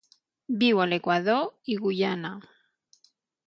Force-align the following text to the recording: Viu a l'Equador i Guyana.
Viu 0.63 0.81
a 0.85 0.87
l'Equador 0.93 1.71
i 1.75 1.77
Guyana. 1.85 2.35